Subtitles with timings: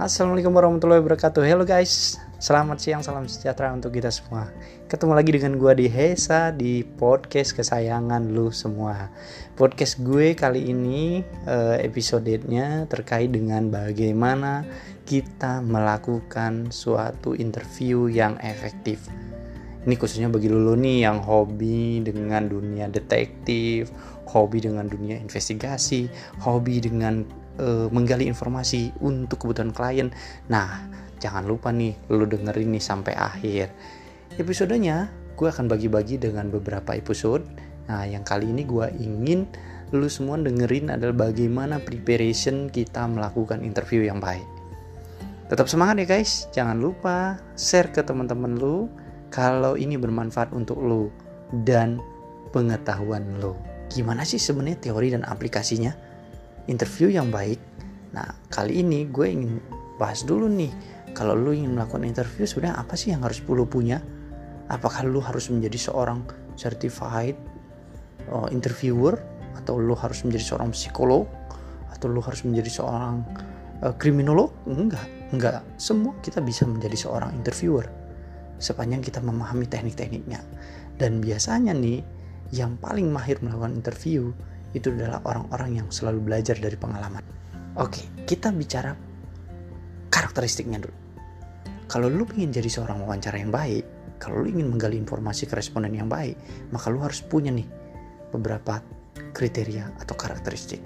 [0.00, 1.44] Assalamualaikum warahmatullahi wabarakatuh.
[1.44, 2.16] Halo guys.
[2.40, 4.48] Selamat siang, salam sejahtera untuk kita semua.
[4.88, 9.12] Ketemu lagi dengan gue di Hesa Di podcast kesayangan lu semua.
[9.60, 14.64] Podcast gue kali ini eh, Episodenya terkait dengan bagaimana
[15.04, 19.04] Kita melakukan suatu interview yang efektif.
[19.84, 23.92] Ini khususnya bagi lu nih yang hobi dengan dunia detektif,
[24.24, 26.08] hobi dengan dunia investigasi,
[26.40, 30.14] hobi dengan uh, menggali informasi untuk kebutuhan klien.
[30.46, 30.86] Nah,
[31.18, 33.72] jangan lupa nih lu dengerin nih sampai akhir.
[34.38, 37.42] Episodenya gue akan bagi-bagi dengan beberapa episode.
[37.90, 39.48] Nah, yang kali ini gue ingin
[39.90, 44.46] lu semua dengerin adalah bagaimana preparation kita melakukan interview yang baik.
[45.50, 48.86] Tetap semangat ya guys, jangan lupa share ke teman-teman lu
[49.34, 51.10] kalau ini bermanfaat untuk lu
[51.66, 51.98] dan
[52.54, 53.58] pengetahuan lu.
[53.90, 56.09] Gimana sih sebenarnya teori dan aplikasinya?
[56.70, 57.58] Interview yang baik.
[58.14, 59.58] Nah, kali ini gue ingin
[59.98, 60.70] bahas dulu nih,
[61.12, 63.98] kalau lu ingin melakukan interview sebenarnya apa sih yang harus lu punya?
[64.70, 66.22] Apakah lu harus menjadi seorang
[66.54, 67.34] certified
[68.30, 69.18] uh, interviewer
[69.58, 71.26] atau lu harus menjadi seorang psikolog
[71.90, 73.26] atau lu harus menjadi seorang
[73.82, 74.54] uh, kriminolog?
[74.70, 75.66] Enggak, enggak.
[75.74, 77.90] Semua kita bisa menjadi seorang interviewer
[78.60, 80.44] sepanjang kita memahami teknik-tekniknya.
[80.94, 82.04] Dan biasanya nih
[82.52, 84.30] yang paling mahir melakukan interview
[84.74, 87.22] itu adalah orang-orang yang selalu belajar dari pengalaman.
[87.78, 88.94] Oke, kita bicara
[90.10, 90.96] karakteristiknya dulu.
[91.90, 93.82] Kalau lu ingin jadi seorang wawancara yang baik,
[94.22, 96.38] kalau lu ingin menggali informasi ke responden yang baik,
[96.70, 97.66] maka lu harus punya nih
[98.30, 98.78] beberapa
[99.34, 100.78] kriteria atau karakteristik.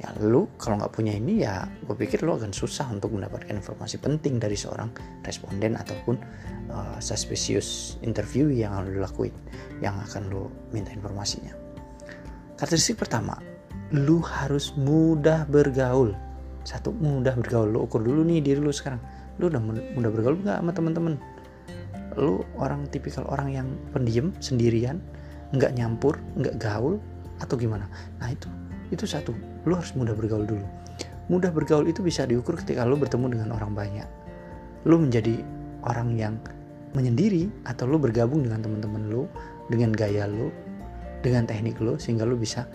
[0.00, 3.96] Ya lu kalau nggak punya ini ya gue pikir lu akan susah untuk mendapatkan informasi
[4.02, 4.90] penting dari seorang
[5.22, 6.18] responden ataupun
[6.68, 9.32] uh, suspicious interview yang lu lakuin,
[9.80, 11.63] yang akan lu minta informasinya.
[12.54, 13.34] Karakteristik pertama,
[13.90, 16.14] lu harus mudah bergaul.
[16.62, 17.74] Satu, mudah bergaul.
[17.74, 19.02] Lu ukur dulu nih diri lu sekarang.
[19.42, 19.58] Lu udah
[19.98, 21.14] mudah bergaul nggak sama teman-teman?
[22.14, 25.02] Lu orang tipikal orang yang pendiam, sendirian,
[25.50, 27.02] nggak nyampur, nggak gaul,
[27.42, 27.90] atau gimana?
[28.22, 28.46] Nah itu,
[28.94, 29.34] itu satu.
[29.66, 30.66] Lu harus mudah bergaul dulu.
[31.26, 34.06] Mudah bergaul itu bisa diukur ketika lu bertemu dengan orang banyak.
[34.86, 35.42] Lu menjadi
[35.82, 36.38] orang yang
[36.94, 39.26] menyendiri atau lu bergabung dengan teman-teman lu
[39.66, 40.54] dengan gaya lu
[41.24, 42.68] dengan teknik lo sehingga lo bisa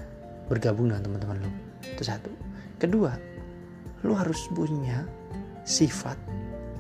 [0.50, 1.52] bergabung dengan teman-teman lo
[1.86, 2.34] itu satu.
[2.82, 3.14] Kedua
[4.02, 5.06] lo harus punya
[5.68, 6.18] sifat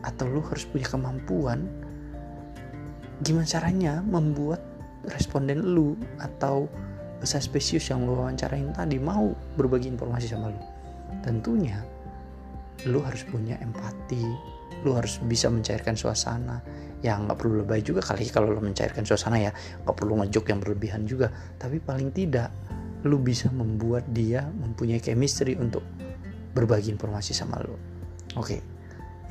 [0.01, 1.69] atau lo harus punya kemampuan
[3.19, 4.63] gimana caranya membuat
[5.11, 6.71] responden lo atau
[7.27, 10.61] spesies yang lo wawancarain tadi mau berbagi informasi sama lo
[11.19, 11.83] tentunya
[12.87, 14.23] lo harus punya empati
[14.85, 16.61] lo harus bisa mencairkan suasana.
[16.99, 19.51] Ya nggak perlu lebay juga kali kalau lo mencairkan suasana ya.
[19.85, 21.31] Nggak perlu ngejok yang berlebihan juga.
[21.59, 22.51] Tapi paling tidak
[23.07, 25.83] lo bisa membuat dia mempunyai chemistry untuk
[26.51, 27.79] berbagi informasi sama lo
[28.35, 28.57] oke.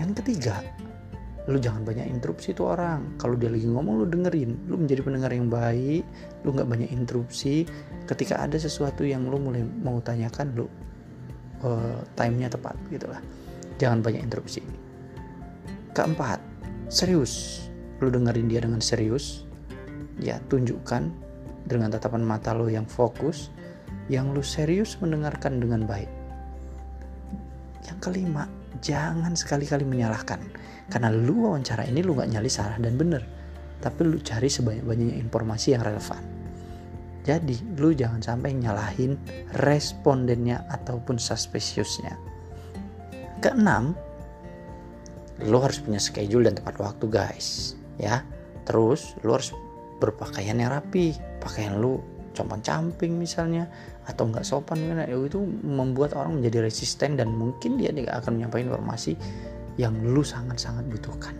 [0.00, 0.64] Yang ketiga
[1.48, 3.16] lu jangan banyak interupsi tuh orang.
[3.16, 4.68] Kalau dia lagi ngomong lu dengerin.
[4.68, 6.04] Lu menjadi pendengar yang baik
[6.44, 7.68] lu nggak banyak interupsi.
[8.08, 10.68] Ketika ada sesuatu yang lu mulai mau tanyakan lu
[11.62, 13.20] uh, timenya tepat gitulah
[13.78, 14.62] jangan banyak interupsi
[15.98, 16.38] keempat.
[16.86, 17.66] Serius.
[17.98, 19.42] Lu dengerin dia dengan serius.
[20.22, 21.10] Ya tunjukkan
[21.66, 23.50] dengan tatapan mata lo yang fokus
[24.06, 26.08] yang lu serius mendengarkan dengan baik.
[27.90, 28.46] Yang kelima
[28.78, 30.38] jangan sekali-kali menyalahkan.
[30.86, 33.20] Karena lu wawancara ini lu gak nyali salah dan benar
[33.78, 36.22] tapi lu cari sebanyak-banyaknya informasi yang relevan.
[37.22, 39.20] Jadi lu jangan sampai nyalahin
[39.60, 42.16] respondennya ataupun suspiciousnya.
[43.38, 43.94] Keenam
[45.46, 47.78] lo harus punya schedule dan tepat waktu guys.
[48.00, 48.26] Ya.
[48.66, 49.54] Terus lo harus
[50.02, 51.14] berpakaian yang rapi.
[51.38, 52.02] Pakaian lo
[52.34, 53.70] compang camping misalnya.
[54.08, 58.72] Atau nggak sopan ya itu membuat orang menjadi resisten dan mungkin dia tidak akan menyampaikan
[58.72, 59.12] informasi
[59.78, 61.36] yang lu sangat-sangat butuhkan.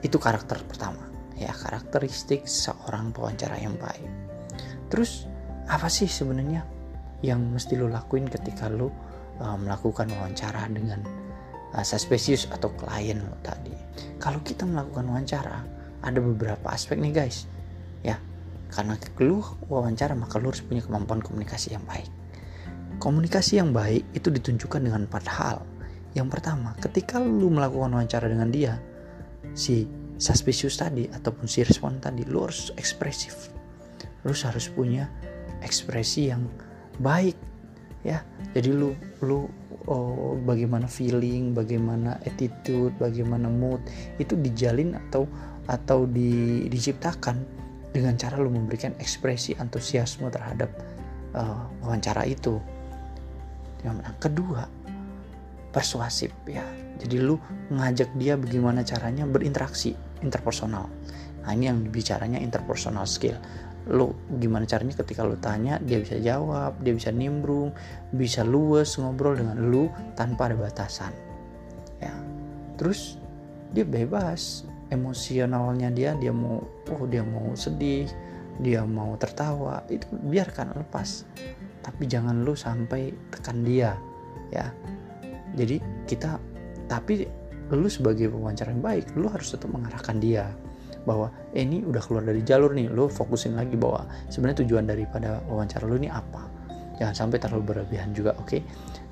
[0.00, 1.04] Itu karakter pertama.
[1.36, 4.08] Ya karakteristik seorang pewawancara yang baik.
[4.88, 5.28] Terus
[5.66, 6.64] apa sih sebenarnya
[7.26, 8.88] yang mesti lo lakuin ketika lo
[9.42, 11.25] uh, melakukan wawancara dengan
[11.76, 13.72] uh, suspicious atau klien lo tadi.
[14.16, 15.60] Kalau kita melakukan wawancara,
[16.00, 17.44] ada beberapa aspek nih guys.
[18.00, 18.16] Ya,
[18.72, 22.08] karena lu wawancara maka lu harus punya kemampuan komunikasi yang baik.
[22.96, 25.58] Komunikasi yang baik itu ditunjukkan dengan empat hal.
[26.16, 28.80] Yang pertama, ketika lu melakukan wawancara dengan dia,
[29.52, 29.84] si
[30.16, 33.52] suspicious tadi ataupun si respon tadi, lu harus ekspresif.
[34.24, 35.12] Lu harus punya
[35.60, 36.48] ekspresi yang
[36.98, 37.36] baik
[38.00, 38.24] ya.
[38.56, 39.44] Jadi lu lu
[39.86, 43.82] oh, bagaimana feeling, bagaimana attitude, bagaimana mood
[44.18, 45.26] itu dijalin atau
[45.66, 47.42] atau di, diciptakan
[47.90, 50.70] dengan cara lo memberikan ekspresi antusiasme terhadap
[51.34, 52.60] uh, wawancara itu.
[53.82, 54.68] Yang kedua,
[55.74, 56.62] persuasif ya.
[56.96, 57.36] Jadi lu
[57.72, 59.92] ngajak dia bagaimana caranya berinteraksi
[60.24, 60.88] interpersonal.
[61.44, 63.36] Nah ini yang bicaranya interpersonal skill
[63.86, 64.10] lu
[64.42, 67.70] gimana caranya ketika lu tanya dia bisa jawab dia bisa nimbrung
[68.10, 69.86] bisa luwes ngobrol dengan lu
[70.18, 71.14] tanpa ada batasan.
[72.02, 72.14] Ya.
[72.78, 73.18] Terus
[73.70, 74.66] dia bebas.
[74.86, 78.06] Emosionalnya dia dia mau oh dia mau sedih
[78.62, 81.26] dia mau tertawa itu biarkan lepas.
[81.82, 83.98] Tapi jangan lu sampai tekan dia
[84.54, 84.70] ya.
[85.58, 86.38] Jadi kita
[86.86, 87.26] tapi
[87.74, 90.46] lu sebagai pewawancara yang baik lu harus tetap mengarahkan dia
[91.06, 95.40] bahwa eh, ini udah keluar dari jalur nih lu fokusin lagi bahwa sebenarnya tujuan daripada
[95.46, 96.52] wawancara lu ini apa.
[96.96, 98.48] Jangan sampai terlalu berlebihan juga oke?
[98.48, 98.60] Okay?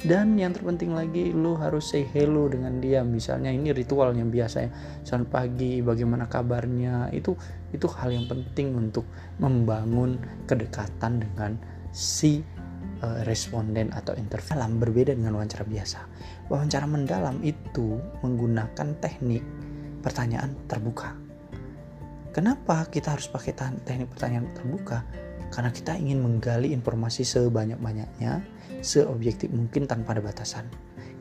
[0.05, 3.01] dan yang terpenting lagi lu harus say hello dengan dia.
[3.01, 4.71] Misalnya ini ritual yang biasa ya
[5.01, 7.09] selamat pagi bagaimana kabarnya?
[7.17, 7.33] Itu
[7.73, 9.09] itu hal yang penting untuk
[9.41, 11.57] membangun kedekatan dengan
[11.89, 12.45] si
[13.01, 14.61] uh, responden atau interview.
[14.61, 16.05] Dalam berbeda dengan wawancara biasa.
[16.53, 19.41] Wawancara mendalam itu menggunakan teknik
[20.05, 21.24] pertanyaan terbuka
[22.35, 23.55] kenapa kita harus pakai
[23.87, 25.07] teknik pertanyaan terbuka
[25.55, 28.43] karena kita ingin menggali informasi sebanyak-banyaknya,
[28.83, 30.67] seobjektif mungkin tanpa ada batasan.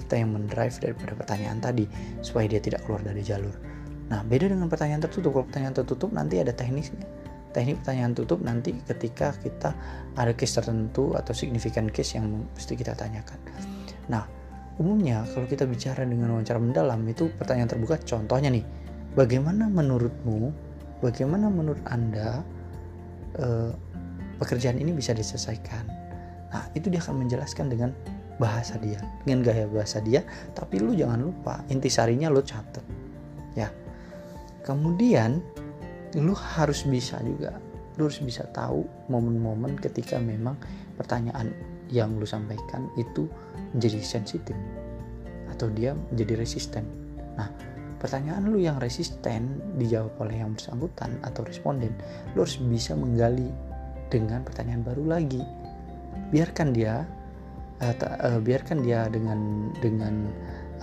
[0.02, 1.86] Kita yang mendrive daripada pertanyaan tadi
[2.26, 3.54] supaya dia tidak keluar dari jalur.
[4.10, 5.38] Nah, beda dengan pertanyaan tertutup.
[5.38, 7.06] Kalau pertanyaan tertutup nanti ada tekniknya.
[7.54, 9.78] Teknik pertanyaan tutup nanti ketika kita
[10.18, 13.38] ada case tertentu atau signifikan case yang mesti kita tanyakan.
[14.10, 14.26] Nah,
[14.82, 18.66] umumnya kalau kita bicara dengan wawancara mendalam itu pertanyaan terbuka contohnya nih,
[19.14, 20.73] bagaimana menurutmu,
[21.04, 22.40] bagaimana menurut Anda
[23.36, 23.72] eh,
[24.40, 25.86] pekerjaan ini bisa diselesaikan.
[26.56, 27.92] Nah, itu dia akan menjelaskan dengan
[28.42, 30.26] bahasa dia, dengan gaya bahasa dia,
[30.58, 32.82] tapi lu jangan lupa intisarinya lu catat.
[33.54, 33.70] Ya.
[34.64, 35.44] Kemudian
[36.18, 37.58] lu harus bisa juga,
[38.00, 40.58] lu harus bisa tahu momen-momen ketika memang
[40.98, 41.52] pertanyaan
[41.92, 43.30] yang lu sampaikan itu
[43.76, 44.58] menjadi sensitif
[45.50, 46.86] atau dia menjadi resisten.
[47.38, 47.50] Nah,
[48.04, 51.96] pertanyaan lu yang resisten dijawab oleh yang bersangkutan atau responden,
[52.36, 53.48] lu harus bisa menggali
[54.12, 55.40] dengan pertanyaan baru lagi.
[56.36, 57.08] Biarkan dia
[57.80, 60.28] uh, uh, biarkan dia dengan dengan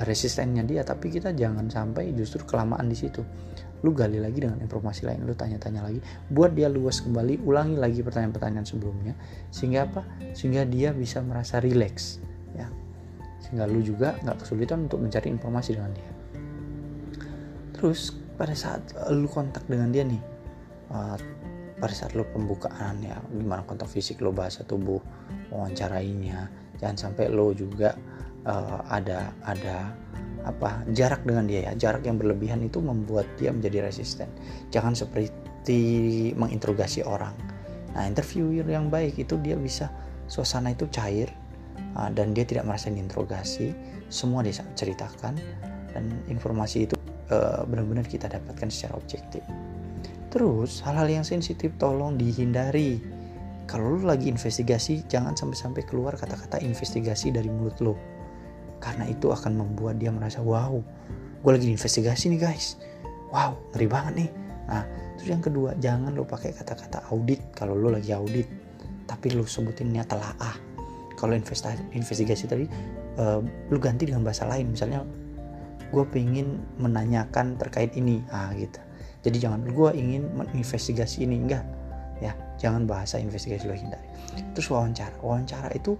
[0.01, 3.21] resistennya dia tapi kita jangan sampai justru kelamaan di situ.
[3.85, 6.01] Lu gali lagi dengan informasi lain lu tanya-tanya lagi.
[6.33, 9.13] Buat dia luas kembali ulangi lagi pertanyaan-pertanyaan sebelumnya
[9.53, 10.09] sehingga apa?
[10.33, 12.17] Sehingga dia bisa merasa rileks
[12.57, 12.65] ya.
[13.45, 16.20] Sehingga lu juga nggak kesulitan untuk mencari informasi dengan dia
[17.81, 20.21] terus pada saat lu kontak dengan dia nih
[20.93, 21.17] uh,
[21.81, 25.01] pada saat lo pembukaan ya gimana kontak fisik lo bahasa tubuh
[25.49, 26.53] wawancarainya.
[26.77, 27.97] Jangan sampai lo juga
[28.45, 29.97] uh, ada ada
[30.45, 31.73] apa jarak dengan dia ya.
[31.73, 34.29] Jarak yang berlebihan itu membuat dia menjadi resisten.
[34.69, 35.33] Jangan seperti
[36.37, 37.33] menginterogasi orang.
[37.97, 39.89] Nah interviewer yang baik itu dia bisa
[40.29, 41.33] suasana itu cair
[41.97, 43.73] uh, dan dia tidak merasa diinterogasi.
[44.13, 45.41] Semua dia ceritakan
[45.97, 46.95] dan informasi itu
[47.33, 49.43] uh, benar-benar kita dapatkan secara objektif
[50.31, 53.03] Terus hal-hal yang sensitif tolong dihindari.
[53.67, 57.95] Kalau lu lagi investigasi, jangan sampai-sampai keluar kata-kata investigasi dari mulut lo.
[58.79, 60.79] Karena itu akan membuat dia merasa, wow,
[61.43, 62.79] gue lagi investigasi nih guys.
[63.31, 64.31] Wow, ngeri banget nih.
[64.71, 64.85] Nah,
[65.19, 68.47] terus yang kedua, jangan lo pakai kata-kata audit kalau lo lagi audit.
[69.07, 70.57] Tapi lo sebutinnya telaah.
[71.19, 72.67] Kalau investigasi tadi,
[73.19, 74.73] uh, lu ganti dengan bahasa lain.
[74.73, 75.03] Misalnya,
[75.91, 78.23] gue pengen menanyakan terkait ini.
[78.31, 78.79] Ah, gitu.
[79.21, 81.37] Jadi jangan gue ingin menginvestigasi ini.
[81.45, 81.65] Enggak.
[82.21, 84.05] Ya jangan bahasa investigasi lo hindari.
[84.53, 85.17] Terus wawancara.
[85.25, 85.97] Wawancara itu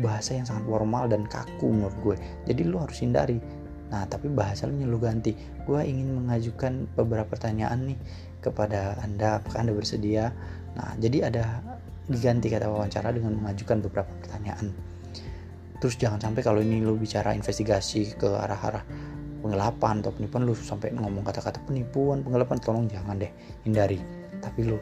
[0.00, 2.16] bahasa yang sangat formal dan kaku menurut gue.
[2.48, 3.40] Jadi lo harus hindari.
[3.88, 5.32] Nah tapi bahasanya lo ganti.
[5.64, 7.98] Gue ingin mengajukan beberapa pertanyaan nih
[8.44, 9.40] kepada anda.
[9.40, 10.32] Apakah anda bersedia?
[10.76, 11.64] Nah jadi ada
[12.08, 14.72] diganti kata wawancara dengan mengajukan beberapa pertanyaan.
[15.80, 18.84] Terus jangan sampai kalau ini lo bicara investigasi ke arah-arah
[19.42, 23.30] penggelapan atau penipuan lu sampai ngomong kata-kata penipuan penggelapan tolong jangan deh
[23.66, 23.98] hindari.
[24.38, 24.78] Tapi lu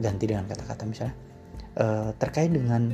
[0.00, 1.14] ganti dengan kata-kata misalnya
[1.78, 2.90] uh, terkait dengan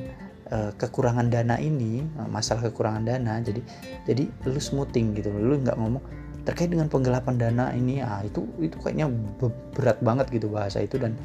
[0.52, 3.60] uh, kekurangan dana ini uh, masalah kekurangan dana jadi
[4.04, 6.02] jadi lu smoothing gitu lu nggak ngomong
[6.44, 9.08] terkait dengan penggelapan dana ini ah itu itu kayaknya
[9.72, 11.16] berat banget gitu bahasa itu dan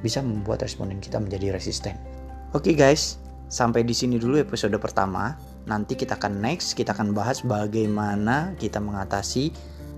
[0.00, 1.96] bisa membuat responden kita menjadi resisten.
[2.56, 3.20] Oke okay guys
[3.52, 8.78] sampai di sini dulu episode pertama Nanti kita akan next, kita akan bahas bagaimana kita
[8.78, 9.48] mengatasi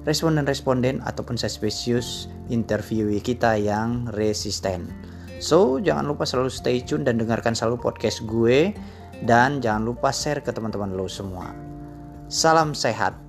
[0.06, 4.87] responden-responden ataupun suspicious interview kita yang resisten.
[5.42, 8.73] So, jangan lupa selalu stay tune dan dengarkan selalu podcast gue
[9.26, 11.50] dan jangan lupa share ke teman-teman lo semua.
[12.30, 13.25] Salam sehat.